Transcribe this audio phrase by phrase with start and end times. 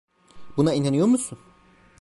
[0.57, 1.39] Buna inanıyor musun?